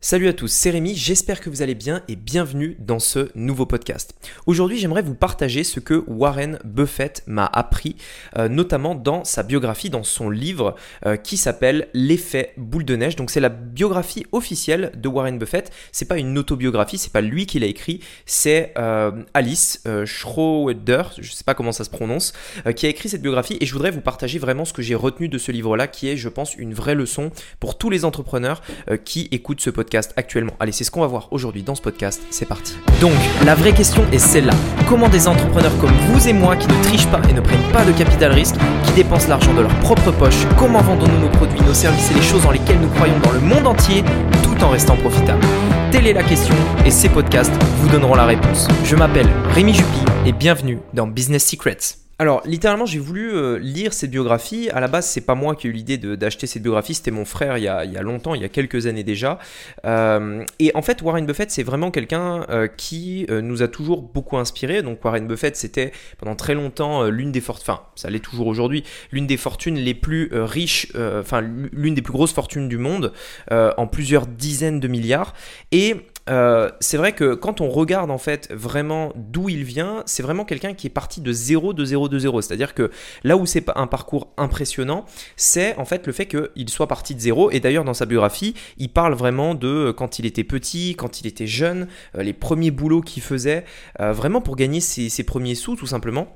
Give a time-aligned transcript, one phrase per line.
[0.00, 3.66] Salut à tous, c'est Rémi, j'espère que vous allez bien et bienvenue dans ce nouveau
[3.66, 4.14] podcast.
[4.46, 7.96] Aujourd'hui j'aimerais vous partager ce que Warren Buffett m'a appris,
[8.36, 13.16] euh, notamment dans sa biographie, dans son livre euh, qui s'appelle L'effet boule de neige.
[13.16, 17.46] Donc c'est la biographie officielle de Warren Buffett, c'est pas une autobiographie, c'est pas lui
[17.46, 22.34] qui l'a écrit, c'est euh, Alice Schroeder, je sais pas comment ça se prononce,
[22.76, 25.28] qui a écrit cette biographie et je voudrais vous partager vraiment ce que j'ai retenu
[25.28, 28.62] de ce livre-là qui est je pense une vraie leçon pour tous les entrepreneurs
[29.04, 30.52] qui écoutent ce podcast actuellement.
[30.60, 32.22] Allez, c'est ce qu'on va voir aujourd'hui dans ce podcast.
[32.30, 32.76] C'est parti.
[33.00, 33.12] Donc,
[33.44, 34.54] la vraie question est celle-là.
[34.88, 37.84] Comment des entrepreneurs comme vous et moi qui ne trichent pas et ne prennent pas
[37.84, 41.74] de capital risque, qui dépensent l'argent de leur propre poche, comment vendons-nous nos produits, nos
[41.74, 44.04] services et les choses dans lesquelles nous croyons dans le monde entier
[44.42, 45.44] tout en restant profitables?
[45.90, 48.68] Telle est la question et ces podcasts vous donneront la réponse.
[48.84, 52.07] Je m'appelle Rémi Jupy et bienvenue dans Business Secrets.
[52.20, 54.68] Alors, littéralement, j'ai voulu euh, lire cette biographie.
[54.70, 57.24] À la base, c'est pas moi qui ai eu l'idée d'acheter cette biographie, c'était mon
[57.24, 59.38] frère il y, a, longtemps, il y a quelques années déjà.
[59.84, 64.36] Euh, et en fait, Warren Buffett, c'est vraiment quelqu'un euh, qui nous a toujours beaucoup
[64.36, 64.82] inspiré.
[64.82, 68.82] Donc, Warren Buffett, c'était pendant très longtemps l'une des fortunes, enfin, ça l'est toujours aujourd'hui,
[69.12, 73.12] l'une des fortunes les plus riches, enfin, l'une des plus grosses fortunes du monde,
[73.50, 75.34] en plusieurs dizaines de milliards.
[75.70, 75.94] Et
[76.28, 80.44] euh, c'est vrai que quand on regarde en fait vraiment d'où il vient, c'est vraiment
[80.44, 82.42] quelqu'un qui est parti de 0, de 0, de 0.
[82.42, 82.90] C'est-à-dire que
[83.24, 85.04] là où c'est un parcours impressionnant,
[85.36, 87.50] c'est en fait le fait qu'il soit parti de 0.
[87.50, 91.26] Et d'ailleurs dans sa biographie, il parle vraiment de quand il était petit, quand il
[91.26, 93.64] était jeune, euh, les premiers boulots qu'il faisait,
[94.00, 96.28] euh, vraiment pour gagner ses premiers sous tout simplement.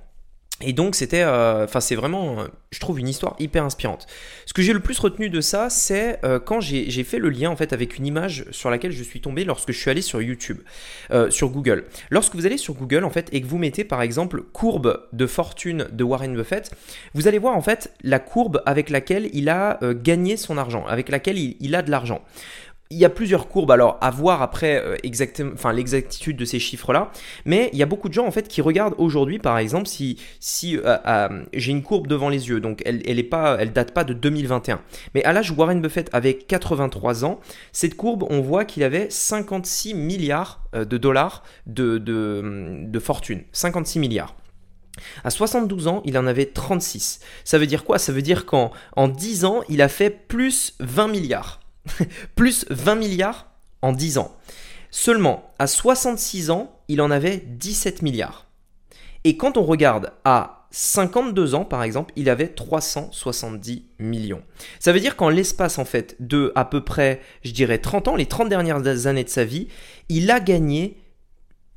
[0.64, 4.06] Et donc c'était, euh, enfin c'est vraiment, euh, je trouve une histoire hyper inspirante.
[4.46, 7.50] Ce que j'ai le plus retenu de ça, c'est euh, quand j'ai fait le lien
[7.50, 10.22] en fait avec une image sur laquelle je suis tombé lorsque je suis allé sur
[10.22, 10.58] YouTube,
[11.30, 11.84] sur Google.
[12.10, 15.27] Lorsque vous allez sur Google en fait et que vous mettez par exemple courbe de
[15.27, 16.70] fortune de Warren Buffett,
[17.14, 21.08] vous allez voir en fait la courbe avec laquelle il a gagné son argent, avec
[21.08, 22.22] laquelle il a de l'argent
[22.92, 26.58] il y a plusieurs courbes, alors à voir après euh, exactement, enfin, l'exactitude de ces
[26.58, 27.10] chiffres-là,
[27.46, 30.18] mais il y a beaucoup de gens en fait qui regardent aujourd'hui, par exemple, si,
[30.40, 33.72] si euh, euh, j'ai une courbe devant les yeux, donc elle, elle, est pas, elle
[33.72, 34.80] date pas de 2021,
[35.14, 37.40] mais à l'âge Warren Buffett avait 83 ans,
[37.72, 44.36] cette courbe, on voit qu'il avait 56 milliards de dollars de, fortune, 56 milliards.
[45.24, 47.20] À 72 ans, il en avait 36.
[47.44, 47.98] Ça veut dire quoi?
[47.98, 51.61] Ça veut dire qu'en en 10 ans, il a fait plus 20 milliards.
[52.34, 53.48] plus 20 milliards
[53.82, 54.36] en 10 ans.
[54.90, 58.46] Seulement, à 66 ans, il en avait 17 milliards.
[59.24, 64.42] Et quand on regarde à 52 ans, par exemple, il avait 370 millions.
[64.80, 68.16] Ça veut dire qu'en l'espace, en fait, de à peu près, je dirais, 30 ans,
[68.16, 69.68] les 30 dernières années de sa vie,
[70.08, 70.98] il a gagné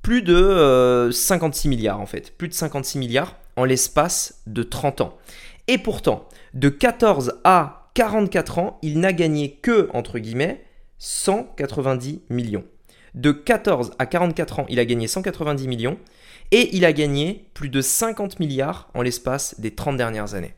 [0.02, 2.36] plus de 56 euh, milliards, en fait.
[2.38, 5.18] Plus de 56 milliards en l'espace de 30 ans.
[5.68, 10.64] Et pourtant, de 14 à 44 ans, il n'a gagné que, entre guillemets,
[11.00, 12.66] 190 millions.
[13.16, 15.98] De 14 à 44 ans, il a gagné 190 millions
[16.52, 20.54] et il a gagné plus de 50 milliards en l'espace des 30 dernières années.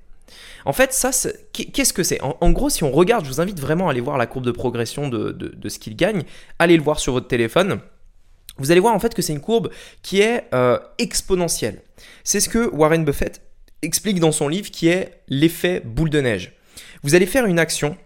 [0.65, 1.11] En fait, ça,
[1.53, 2.19] qu'est-ce que c'est?
[2.21, 4.51] En, gros, si on regarde, je vous invite vraiment à aller voir la courbe de
[4.51, 6.23] progression de, ce qu'il gagne.
[6.57, 7.79] Allez le voir sur votre téléphone.
[8.57, 9.69] Vous allez voir en fait que c'est une courbe
[10.01, 11.83] qui est euh, exponentielle.
[12.23, 13.41] C'est ce que Warren Buffett
[13.83, 16.56] explique dans son livre qui est l'effet boule de neige.
[17.03, 17.97] Vous allez faire une action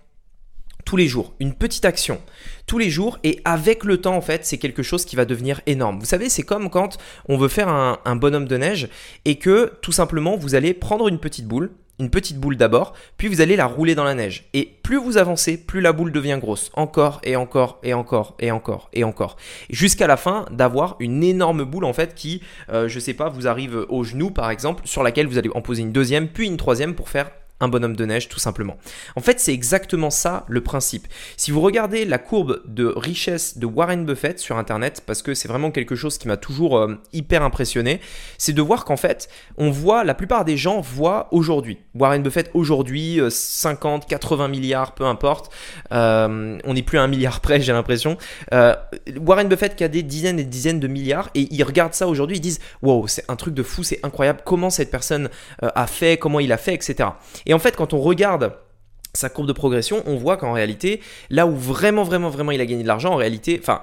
[0.86, 2.20] tous les jours, une petite action
[2.68, 5.62] tous les jours et avec le temps en fait c'est quelque chose qui va devenir
[5.66, 6.00] énorme.
[6.00, 8.88] Vous savez c'est comme quand on veut faire un, bonhomme de neige
[9.26, 13.28] et que tout simplement vous allez prendre une petite boule, une petite boule d'abord, puis
[13.28, 14.50] vous allez la rouler dans la neige.
[14.54, 16.72] Et plus vous avancez, plus la boule devient grosse.
[16.74, 19.38] Encore et encore et encore et encore et encore.
[19.70, 23.48] Jusqu'à la fin d'avoir une énorme boule en fait qui, euh, je sais pas, vous
[23.48, 26.58] arrive au genou par exemple, sur laquelle vous allez en poser une deuxième, puis une
[26.58, 27.30] troisième pour faire
[27.62, 28.78] un bonhomme de neige tout simplement.
[29.16, 31.08] En fait, c'est exactement ça le principe.
[31.38, 35.48] Si vous regardez la courbe de richesse de Warren Buffett sur Internet, parce que c'est
[35.48, 38.02] vraiment quelque chose qui m'a toujours euh, hyper impressionné,
[38.38, 41.78] c'est de voir qu'en fait, on voit, la plupart des gens voient aujourd'hui.
[41.96, 45.54] Warren Buffett aujourd'hui, 50, euh, 80 milliards, peu importe.
[45.92, 48.18] Euh, on n'est plus à un milliard près, j'ai l'impression.
[48.52, 52.08] Warren Buffett qui a des dizaines et des dizaines de milliards, et ils regardent ça
[52.08, 55.30] aujourd'hui, ils disent, wow, c'est un truc de fou, c'est incroyable, comment cette personne
[55.62, 57.10] a fait, comment il a fait, etc.
[57.46, 58.54] Et en fait, quand on regarde
[59.14, 62.66] sa courbe de progression, on voit qu'en réalité, là où vraiment, vraiment, vraiment il a
[62.66, 63.82] gagné de l'argent, en réalité, enfin,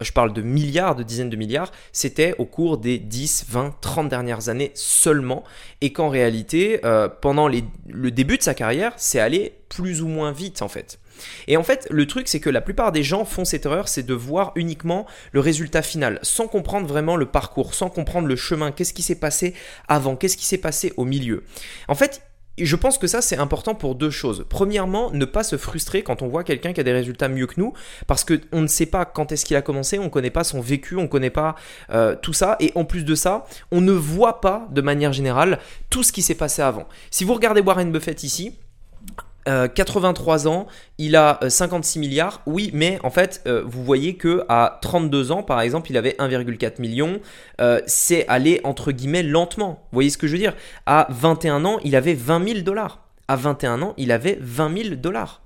[0.00, 4.08] je parle de milliards, de dizaines de milliards, c'était au cours des 10, 20, 30
[4.08, 5.44] dernières années seulement,
[5.80, 10.32] et qu'en réalité, euh, pendant le début de sa carrière, c'est allé plus ou moins
[10.32, 10.98] vite en fait.
[11.46, 14.04] Et en fait, le truc, c'est que la plupart des gens font cette erreur, c'est
[14.04, 18.70] de voir uniquement le résultat final, sans comprendre vraiment le parcours, sans comprendre le chemin,
[18.70, 19.54] qu'est-ce qui s'est passé
[19.88, 21.44] avant, qu'est-ce qui s'est passé au milieu.
[21.88, 22.22] En fait,
[22.64, 24.44] je pense que ça, c'est important pour deux choses.
[24.48, 27.54] Premièrement, ne pas se frustrer quand on voit quelqu'un qui a des résultats mieux que
[27.58, 27.72] nous,
[28.06, 30.60] parce qu'on ne sait pas quand est-ce qu'il a commencé, on ne connaît pas son
[30.60, 31.54] vécu, on ne connaît pas
[31.90, 35.58] euh, tout ça, et en plus de ça, on ne voit pas de manière générale
[35.90, 36.86] tout ce qui s'est passé avant.
[37.10, 38.54] Si vous regardez Warren Buffett ici,
[39.74, 40.66] 83 euh, ans,
[40.98, 42.42] il a 56 euh, milliards.
[42.46, 46.16] Oui, mais en fait, euh, vous voyez que à 32 ans, par exemple, il avait
[46.18, 47.20] 1,4 million.
[47.86, 49.82] c'est allé entre guillemets lentement.
[49.90, 50.54] Vous voyez ce que je veux dire?
[50.86, 53.00] À 21 ans, il avait 20 000 dollars.
[53.28, 55.42] À 21 ans, il avait 20 000 dollars.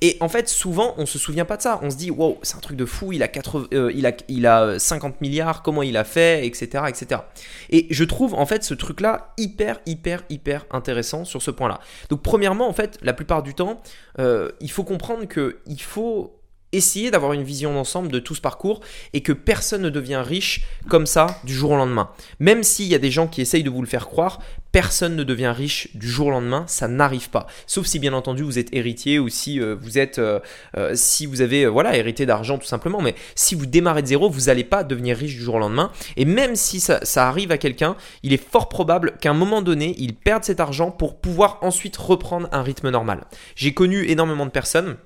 [0.00, 1.78] Et en fait, souvent, on se souvient pas de ça.
[1.82, 3.28] On se dit, wow, c'est un truc de fou, il a,
[3.72, 7.22] euh, il, a, il a 50 milliards, comment il a fait, etc., etc.
[7.70, 11.80] Et je trouve, en fait, ce truc-là hyper, hyper, hyper intéressant sur ce point-là.
[12.10, 13.80] Donc, premièrement, en fait, la plupart du temps,
[14.18, 16.34] euh, il faut comprendre qu'il faut
[16.74, 18.80] essayer d'avoir une vision d'ensemble de tout ce parcours
[19.12, 22.10] et que personne ne devient riche comme ça du jour au lendemain.
[22.40, 24.40] Même s'il y a des gens qui essayent de vous le faire croire,
[24.74, 27.46] personne ne devient riche du jour au lendemain, ça n'arrive pas.
[27.68, 30.40] Sauf si bien entendu vous êtes héritier ou si euh, vous êtes, euh,
[30.76, 33.00] euh, si vous avez voilà hérité d'argent tout simplement.
[33.00, 35.92] Mais si vous démarrez de zéro, vous n'allez pas devenir riche du jour au lendemain.
[36.16, 37.94] Et même si ça, ça arrive à quelqu'un,
[38.24, 41.96] il est fort probable qu'à un moment donné, il perde cet argent pour pouvoir ensuite
[41.96, 43.26] reprendre un rythme normal.
[43.54, 44.96] J'ai connu énormément de personnes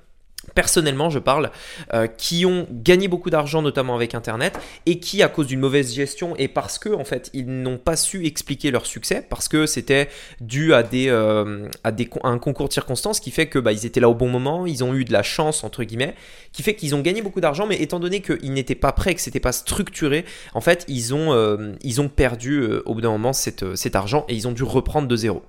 [0.55, 1.51] personnellement je parle,
[1.93, 5.93] euh, qui ont gagné beaucoup d'argent notamment avec Internet et qui à cause d'une mauvaise
[5.93, 9.65] gestion et parce que en fait ils n'ont pas su expliquer leur succès parce que
[9.65, 10.09] c'était
[10.39, 13.85] dû à des euh, à des un concours de circonstances qui fait que bah, ils
[13.85, 16.15] étaient là au bon moment, ils ont eu de la chance entre guillemets,
[16.53, 19.21] qui fait qu'ils ont gagné beaucoup d'argent mais étant donné qu'ils n'étaient pas prêts, que
[19.21, 23.33] c'était pas structuré, en fait ils ont euh, ils ont perdu au bout d'un moment
[23.33, 25.43] cet, cet argent et ils ont dû reprendre de zéro.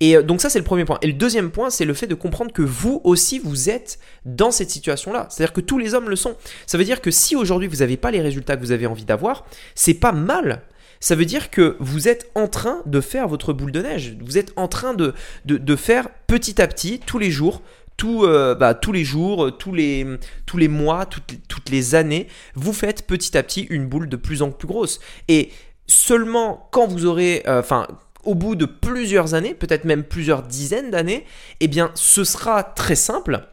[0.00, 0.98] Et donc ça c'est le premier point.
[1.02, 3.98] Et le deuxième point c'est le fait de comprendre que vous aussi vous êtes
[4.40, 5.26] dans cette situation-là.
[5.28, 6.34] C'est-à-dire que tous les hommes le sont.
[6.66, 9.04] Ça veut dire que si aujourd'hui vous n'avez pas les résultats que vous avez envie
[9.04, 9.44] d'avoir,
[9.74, 10.62] c'est pas mal.
[10.98, 14.16] Ça veut dire que vous êtes en train de faire votre boule de neige.
[14.22, 15.12] Vous êtes en train de,
[15.44, 17.60] de, faire petit à petit, tous les jours,
[17.98, 20.06] tout, euh, bah, tous les jours, tous les,
[20.46, 24.16] tous les mois, toutes, toutes les années, vous faites petit à petit une boule de
[24.16, 25.00] plus en plus grosse.
[25.28, 25.50] Et
[25.86, 27.86] seulement quand vous aurez, euh, enfin,
[28.24, 31.26] au bout de plusieurs années, peut-être même plusieurs dizaines d'années,
[31.60, 33.46] eh bien, ce sera très simple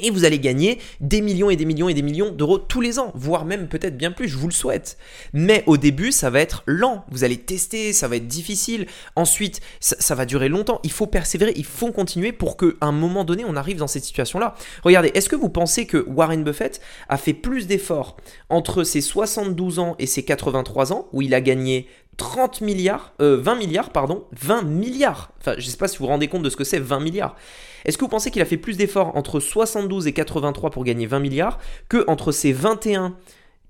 [0.00, 2.98] et vous allez gagner des millions et des millions et des millions d'euros tous les
[2.98, 4.98] ans, voire même peut-être bien plus, je vous le souhaite.
[5.32, 8.86] Mais au début, ça va être lent, vous allez tester, ça va être difficile,
[9.16, 13.24] ensuite, ça, va durer longtemps, il faut persévérer, il faut continuer pour qu'à un moment
[13.24, 14.54] donné, on arrive dans cette situation-là.
[14.82, 18.16] Regardez, est-ce que vous pensez que Warren Buffett a fait plus d'efforts
[18.48, 23.24] entre ses 72 ans et ses 83 ans, où il a gagné 30 milliards, 20
[23.24, 25.32] euh, milliards, pardon, 20 milliards.
[25.40, 27.00] Enfin, je ne sais pas si vous vous rendez compte de ce que c'est 20
[27.00, 27.36] milliards.
[27.84, 31.06] Est-ce que vous pensez qu'il a fait plus d'efforts entre 72 et 83 pour gagner
[31.06, 31.58] 20 milliards
[31.88, 33.16] que entre ses 21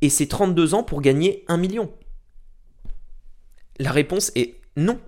[0.03, 1.91] et ses 32 ans pour gagner 1 million?
[3.79, 4.99] La réponse est non.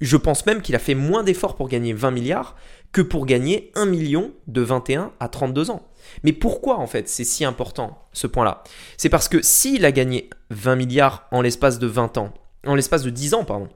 [0.00, 2.56] Je pense même qu'il a fait moins d'efforts pour gagner 20 milliards
[2.92, 5.88] que pour gagner 1 million de 21 à 32 ans.
[6.22, 8.64] Mais pourquoi en fait c'est si important ce point-là?
[8.96, 12.34] C'est parce que s'il a gagné 20 milliards en l'espace de 20 ans,
[12.66, 13.68] en l'espace de 10 ans, pardon.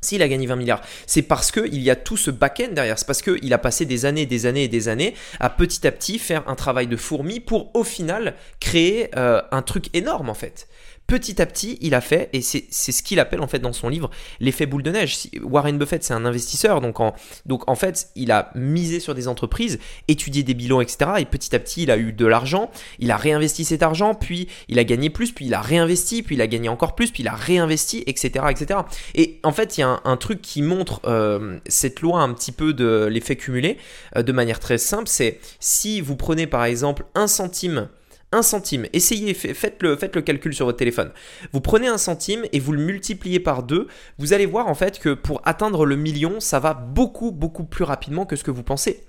[0.00, 2.98] S'il a gagné 20 milliards, c'est parce qu'il y a tout ce back-end derrière.
[2.98, 5.92] C'est parce qu'il a passé des années, des années et des années à petit à
[5.92, 10.34] petit faire un travail de fourmi pour au final créer euh, un truc énorme en
[10.34, 10.68] fait
[11.06, 13.88] petit à petit, il a fait, et c'est ce qu'il appelle en fait dans son
[13.88, 14.10] livre
[14.40, 15.28] l'effet boule de neige.
[15.42, 17.14] Warren Buffett, c'est un investisseur, donc en,
[17.46, 19.78] donc en fait, il a misé sur des entreprises,
[20.08, 21.12] étudié des bilans, etc.
[21.18, 24.48] Et petit à petit, il a eu de l'argent, il a réinvesti cet argent, puis
[24.68, 27.22] il a gagné plus, puis il a réinvesti, puis il a gagné encore plus, puis
[27.22, 28.46] il a réinvesti, etc.
[28.50, 28.80] etc.
[29.14, 32.52] Et en fait, il y a un, truc qui montre euh, cette loi un petit
[32.52, 33.78] peu de l'effet cumulé
[34.16, 37.88] euh, de manière très simple, c'est si vous prenez par exemple un centime
[38.34, 38.86] 1 centime.
[38.92, 41.12] Essayez, faites le, faites le calcul sur votre téléphone.
[41.52, 43.86] Vous prenez un centime et vous le multipliez par 2.
[44.18, 47.84] Vous allez voir en fait que pour atteindre le million, ça va beaucoup, beaucoup plus
[47.84, 49.04] rapidement que ce que vous pensez.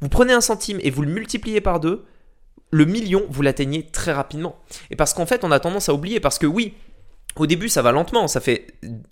[0.00, 2.04] Vous prenez un centime et vous le multipliez par 2.
[2.72, 4.56] Le million, vous l'atteignez très rapidement.
[4.90, 6.74] Et parce qu'en fait, on a tendance à oublier, parce que oui,
[7.36, 8.66] au début, ça va lentement, ça fait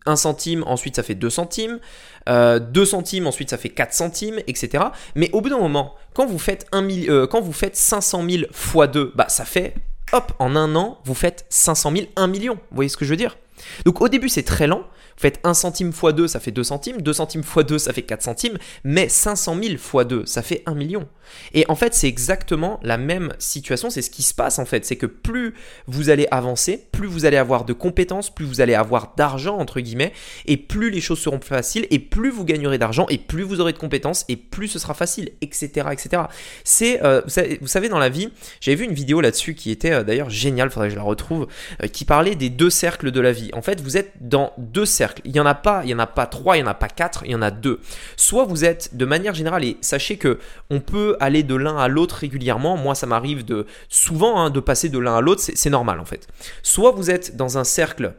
[0.06, 1.78] 1 centime, ensuite ça fait 2 centimes,
[2.26, 4.84] 2 euh, centimes, ensuite ça fait 4 centimes, etc.
[5.14, 8.86] Mais au bout d'un moment, quand vous faites, euh, quand vous faites 500 000 fois
[8.86, 9.74] 2, bah, ça fait,
[10.12, 12.54] hop, en un an, vous faites 500 000, 1 million.
[12.54, 13.36] Vous voyez ce que je veux dire?
[13.84, 14.84] Donc au début, c'est très lent,
[15.18, 17.02] vous faites 1 centime x 2, ça fait 2 centimes.
[17.02, 18.58] 2 centimes x 2, ça fait 4 centimes.
[18.84, 21.08] Mais 500 000 x 2, ça fait 1 million.
[21.54, 23.90] Et en fait, c'est exactement la même situation.
[23.90, 24.84] C'est ce qui se passe en fait.
[24.84, 25.54] C'est que plus
[25.86, 29.80] vous allez avancer, plus vous allez avoir de compétences, plus vous allez avoir d'argent, entre
[29.80, 30.12] guillemets,
[30.46, 33.72] et plus les choses seront faciles, et plus vous gagnerez d'argent, et plus vous aurez
[33.72, 35.88] de compétences, et plus ce sera facile, etc.
[35.92, 36.22] etc.
[36.64, 37.22] C'est, euh,
[37.60, 40.70] vous, savez, dans la vie, j'avais vu une vidéo là-dessus qui était euh, d'ailleurs géniale,
[40.70, 41.46] faudrait que je la retrouve,
[41.82, 43.47] euh, qui parlait des deux cercles de la vie.
[43.54, 45.22] En fait, vous êtes dans deux cercles.
[45.24, 46.74] Il n'y en a pas, il y en a pas trois, il n'y en a
[46.74, 47.80] pas quatre, il y en a deux.
[48.16, 50.38] Soit vous êtes de manière générale, et sachez que
[50.70, 52.76] on peut aller de l'un à l'autre régulièrement.
[52.76, 56.04] Moi, ça m'arrive de souvent hein, de passer de l'un à l'autre, c'est normal en
[56.04, 56.26] fait.
[56.62, 58.14] Soit vous êtes dans un cercle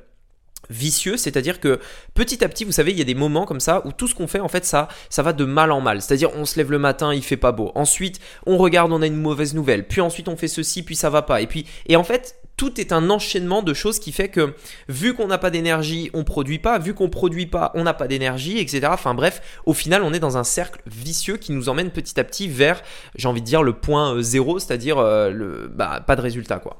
[0.70, 1.80] vicieux, c'est-à-dire que
[2.14, 4.16] petit à petit, vous savez, il y a des moments comme ça où tout ce
[4.16, 6.02] qu'on fait, en fait, ça, ça va de mal en mal.
[6.02, 7.72] C'est-à-dire, on se lève le matin, il fait pas beau.
[7.76, 9.88] Ensuite, on regarde, on a une mauvaise nouvelle.
[9.88, 11.42] Puis ensuite, on fait ceci, puis ça va pas.
[11.42, 14.54] Et puis, et en fait, tout est un enchaînement de choses qui fait que
[14.89, 18.10] vu qu'on n'a pas d'énergie, on produit pas, vu qu'on produit pas, on n'a pas
[18.10, 18.82] d'énergie, etc.
[18.92, 22.25] Enfin bref, au final, on est dans un cercle vicieux qui nous emmène petit à
[22.25, 22.82] petit vers,
[23.16, 26.75] j'ai envie de dire, le point euh, zéro, c'est-à-dire euh, bah, pas de résultat quoi.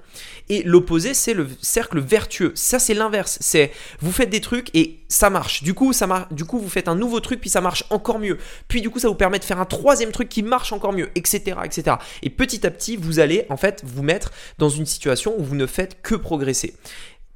[0.50, 2.52] Et l'opposé, c'est le cercle vertueux.
[2.56, 3.38] Ça, c'est l'inverse.
[3.40, 3.72] C'est
[4.02, 5.64] vous faites des trucs et ça marche.
[5.64, 6.32] Du coup, ça marche.
[6.32, 8.38] Du coup, vous faites un nouveau truc puis ça marche encore mieux.
[8.68, 11.10] Puis du coup, ça vous permet de faire un troisième truc qui marche encore mieux,
[11.16, 11.98] etc., etc.
[12.24, 15.56] Et petit à petit, vous allez en fait vous mettre dans une situation où vous
[15.56, 16.76] ne faites que progresser.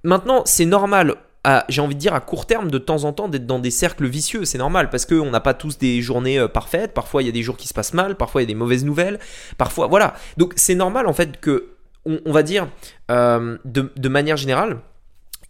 [0.03, 1.15] Maintenant, c'est normal
[1.67, 4.07] j'ai envie de dire à court terme de temps en temps d'être dans des cercles
[4.07, 7.29] vicieux, c'est normal parce qu'on n'a pas tous des journées euh, parfaites, parfois il y
[7.29, 9.19] a des jours qui se passent mal, parfois il y a des mauvaises nouvelles,
[9.57, 10.13] parfois voilà.
[10.37, 11.69] Donc c'est normal en fait que
[12.05, 12.67] on, va dire
[13.11, 14.79] euh, de, manière générale,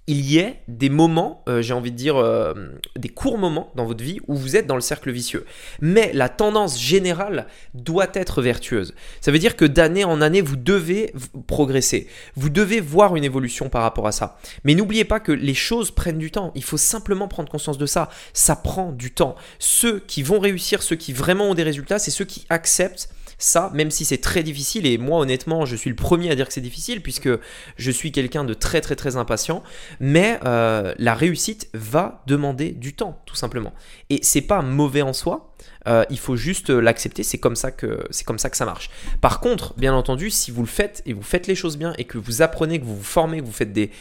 [0.07, 2.53] il y ait des moments, euh, j'ai envie de dire, euh,
[2.97, 5.45] des courts moments dans votre vie où vous êtes dans le cercle vicieux.
[5.79, 8.93] Mais la tendance générale doit être vertueuse.
[9.21, 11.13] Ça veut dire que d'année en année, vous devez
[11.47, 12.07] progresser.
[12.35, 14.37] Vous devez voir une évolution par rapport à ça.
[14.65, 16.51] Mais n'oubliez pas que les choses prennent du temps.
[16.55, 18.09] Il faut simplement prendre conscience de ça.
[18.33, 19.35] Ça prend du temps.
[19.57, 23.71] Ceux qui vont réussir, ceux qui vraiment ont des résultats, c'est ceux qui acceptent ça,
[23.73, 26.53] même si c'est très difficile, et moi honnêtement, je suis le premier à dire que
[26.53, 27.29] c'est difficile, puisque
[27.77, 29.63] je suis quelqu'un de très très très impatient,
[29.99, 33.73] mais euh, la réussite va demander du temps, tout simplement.
[34.09, 35.53] Et c'est pas mauvais en soi,
[35.87, 38.89] euh, il faut juste l'accepter, c'est comme ça que comme ça que ça marche.
[39.21, 42.05] Par contre, bien entendu, si vous le faites et vous faites les choses bien et
[42.05, 43.91] que vous apprenez, que vous vous formez, que vous faites des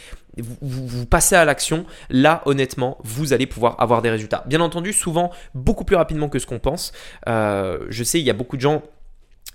[1.09, 4.43] passez à l'action, là honnêtement, vous allez pouvoir avoir des résultats.
[4.47, 6.91] Bien entendu, souvent beaucoup plus rapidement que ce qu'on pense.
[7.27, 8.81] Euh, je sais, il y a beaucoup de gens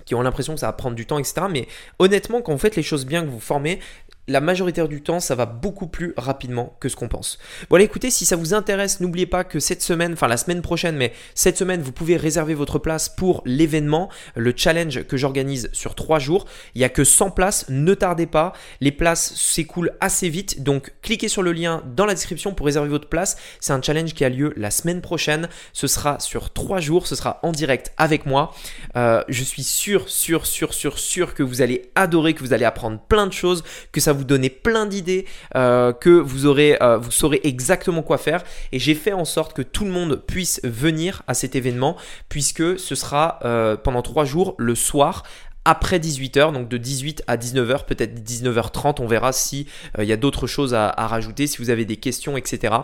[0.09, 1.43] qui ont l'impression que ça va prendre du temps, etc.
[1.51, 3.79] Mais honnêtement, quand vous faites les choses bien, que vous formez,
[4.29, 7.39] la majorité du temps, ça va beaucoup plus rapidement que ce qu'on pense.
[7.71, 10.97] Bon, écoutez, si ça vous intéresse, n'oubliez pas que cette semaine, enfin la semaine prochaine,
[10.97, 15.95] mais cette semaine, vous pouvez réserver votre place pour l'événement, le challenge que j'organise sur
[15.95, 16.47] trois jours.
[16.75, 18.53] Il n'y a que 100 places, ne tardez pas.
[18.81, 22.91] Les places s'écoulent assez vite, donc cliquez sur le lien dans la description pour réserver
[22.91, 23.37] votre place.
[23.61, 25.49] C'est un challenge qui a lieu la semaine prochaine.
[25.73, 28.55] Ce sera sur trois jours, ce sera en direct avec moi.
[28.97, 32.65] Euh, je suis sûr, sûr, sûr, sûr, sûr que vous allez adorer, que vous allez
[32.67, 36.99] apprendre plein de choses, que ça vous donner plein d'idées, euh, que vous aurez, euh,
[36.99, 38.45] vous saurez exactement quoi faire.
[38.73, 41.97] Et j'ai fait en sorte que tout le monde puisse venir à cet événement,
[42.29, 45.23] puisque ce sera euh, pendant trois jours le soir
[45.69, 49.67] après 18h, donc de 18 à 19h, peut-être 19h30, on verra si
[49.99, 52.75] il y a d'autres choses à, rajouter, si vous avez des questions, etc.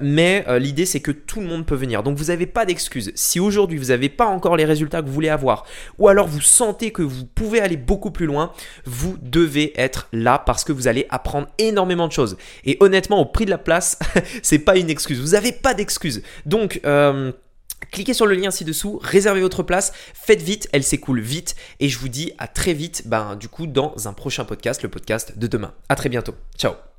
[0.00, 3.12] mais l'idée c'est que tout le monde peut venir, donc vous n'avez pas d'excuses.
[3.14, 5.64] Si aujourd'hui vous n'avez pas encore les résultats que vous voulez avoir,
[5.98, 8.52] ou alors vous sentez que vous pouvez aller beaucoup plus loin,
[8.84, 12.36] vous devez être là parce que vous allez apprendre énormément de choses.
[12.64, 13.98] Et honnêtement, au prix de la place,
[14.42, 15.20] c'est pas une excuse.
[15.20, 16.22] Vous n'avez pas d'excuses.
[16.46, 16.80] Donc
[17.90, 21.98] Cliquez sur le lien ci-dessous, réservez votre place, faites vite, elle s'écoule vite et je
[21.98, 25.46] vous dis à très vite ben, du coup dans un prochain podcast, le podcast de
[25.46, 25.74] demain.
[25.88, 26.34] À très bientôt.
[26.56, 26.91] Ciao